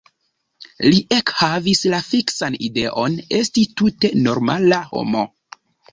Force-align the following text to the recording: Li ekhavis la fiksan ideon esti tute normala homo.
Li 0.85 1.01
ekhavis 1.17 1.83
la 1.95 1.99
fiksan 2.07 2.57
ideon 2.69 3.19
esti 3.41 3.67
tute 3.83 4.15
normala 4.29 4.81
homo. 4.95 5.23